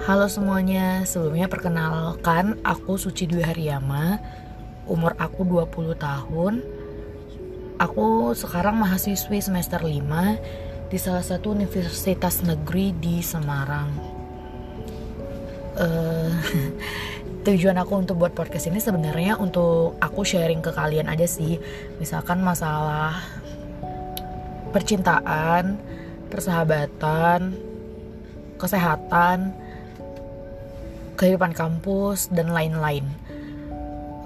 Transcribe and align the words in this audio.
Halo 0.00 0.24
semuanya, 0.24 1.04
sebelumnya 1.04 1.52
perkenalkan 1.52 2.56
aku 2.64 2.96
Suci 2.96 3.28
Dwi 3.28 3.44
Haryama 3.44 4.16
Umur 4.88 5.12
aku 5.20 5.44
20 5.44 5.92
tahun. 6.00 6.64
Aku 7.76 8.32
sekarang 8.32 8.80
mahasiswi 8.80 9.44
semester 9.44 9.84
5 9.84 10.88
Di 10.88 10.96
salah 10.96 11.20
satu 11.20 11.52
universitas 11.52 12.40
negeri 12.40 12.96
di 12.96 13.20
Semarang. 13.20 13.92
Uh, 15.76 16.32
Tujuan 17.44 17.76
aku 17.76 17.92
untuk 18.00 18.16
buat 18.16 18.32
podcast 18.32 18.72
ini 18.72 18.80
sebenarnya 18.80 19.36
untuk 19.36 20.00
aku 20.00 20.24
sharing 20.24 20.64
ke 20.64 20.72
kalian 20.72 21.12
aja 21.12 21.28
sih. 21.28 21.60
Misalkan 22.00 22.40
masalah 22.40 23.20
percintaan, 24.72 25.76
persahabatan, 26.32 27.52
kesehatan, 28.56 29.52
kehidupan 31.16 31.52
kampus 31.52 32.32
dan 32.32 32.50
lain-lain. 32.50 33.04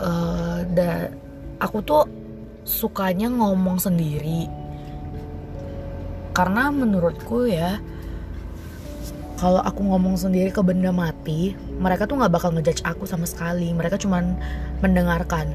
Uh, 0.00 0.64
dan 0.72 1.12
aku 1.60 1.84
tuh 1.84 2.08
sukanya 2.64 3.28
ngomong 3.28 3.76
sendiri 3.76 4.48
karena 6.32 6.72
menurutku 6.72 7.44
ya 7.44 7.82
kalau 9.36 9.60
aku 9.60 9.84
ngomong 9.84 10.16
sendiri 10.16 10.52
ke 10.52 10.60
benda 10.64 10.88
mati 10.92 11.52
mereka 11.76 12.08
tuh 12.08 12.16
nggak 12.16 12.32
bakal 12.32 12.52
ngejudge 12.52 12.84
aku 12.84 13.04
sama 13.04 13.28
sekali 13.28 13.72
mereka 13.76 14.00
cuman 14.00 14.36
mendengarkan 14.80 15.52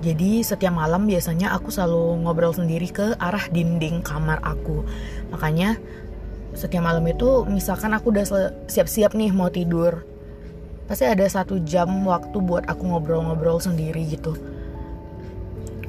jadi 0.00 0.40
setiap 0.40 0.72
malam 0.72 1.04
biasanya 1.04 1.52
aku 1.52 1.68
selalu 1.68 2.24
ngobrol 2.24 2.56
sendiri 2.56 2.88
ke 2.88 3.20
arah 3.20 3.44
dinding 3.52 4.00
kamar 4.00 4.40
aku. 4.40 4.80
Makanya 5.28 5.76
setiap 6.54 6.82
malam 6.82 7.06
itu 7.06 7.46
misalkan 7.46 7.94
aku 7.94 8.10
udah 8.10 8.26
siap-siap 8.66 9.14
nih 9.14 9.30
mau 9.30 9.48
tidur. 9.50 10.02
Pasti 10.90 11.06
ada 11.06 11.22
satu 11.26 11.62
jam 11.62 11.86
waktu 12.02 12.34
buat 12.42 12.66
aku 12.66 12.82
ngobrol-ngobrol 12.90 13.62
sendiri 13.62 14.02
gitu. 14.10 14.34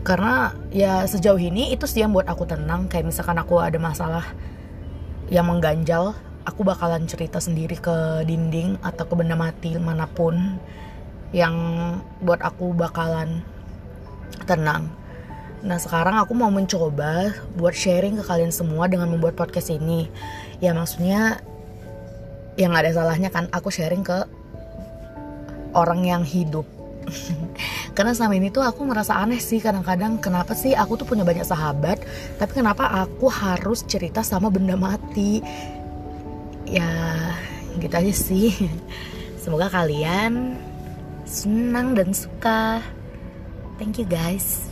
Karena 0.06 0.53
ya 0.70 1.06
sejauh 1.06 1.42
ini 1.42 1.73
itu 1.73 1.86
sih 1.90 2.06
yang 2.06 2.14
buat 2.14 2.30
aku 2.30 2.45
tenang. 2.45 2.86
Kayak 2.86 3.09
misalkan 3.09 3.38
aku 3.42 3.58
ada 3.58 3.81
masalah 3.81 4.26
yang 5.34 5.50
mengganjal, 5.50 6.14
aku 6.45 6.62
bakalan 6.62 7.06
cerita 7.09 7.42
sendiri 7.42 7.78
ke 7.78 8.25
dinding 8.25 8.78
atau 8.81 9.06
ke 9.06 9.14
benda 9.18 9.34
mati 9.34 9.78
mana 9.78 10.06
pun 10.06 10.58
yang 11.34 11.56
buat 12.22 12.42
aku 12.46 12.73
bakalan 12.78 13.42
tenang. 14.46 14.90
Nah 15.62 15.78
sekarang 15.78 16.17
aku 16.17 16.34
mau 16.34 16.50
mencoba 16.50 17.34
buat 17.54 17.73
sharing 17.78 18.17
ke 18.17 18.23
kalian 18.26 18.50
semua 18.50 18.90
dengan 18.90 19.14
membuat 19.14 19.38
podcast 19.38 19.70
ini. 19.70 20.09
Ya 20.58 20.73
maksudnya 20.73 21.42
yang 22.58 22.73
ada 22.73 22.90
salahnya 22.90 23.30
kan 23.30 23.45
aku 23.53 23.70
sharing 23.70 24.02
ke 24.02 24.26
orang 25.78 26.02
yang 26.06 26.23
hidup. 26.26 26.66
Karena 27.95 28.18
selama 28.18 28.38
ini 28.38 28.50
tuh 28.50 28.66
aku 28.66 28.86
merasa 28.86 29.18
aneh 29.22 29.38
sih 29.38 29.62
kadang-kadang 29.62 30.18
kenapa 30.18 30.58
sih 30.58 30.73
aku 30.73 30.98
tuh 30.98 31.06
punya 31.06 31.26
banyak 31.26 31.45
sahabat 31.45 32.02
tapi 32.38 32.52
kenapa 32.62 32.88
aku 32.88 33.30
harus 33.30 33.86
cerita 33.86 34.25
sama 34.25 34.50
benda 34.50 34.73
mati. 34.73 35.46
Ya 36.66 36.90
gitu 37.78 37.94
aja 37.94 38.14
sih. 38.14 38.50
Semoga 39.42 39.70
kalian 39.70 40.58
senang 41.30 41.94
dan 41.94 42.18
suka. 42.18 42.81
Thank 43.78 44.02
you 44.02 44.06
guys. 44.09 44.70